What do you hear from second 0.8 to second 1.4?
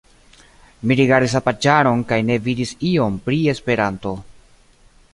Mi rigardis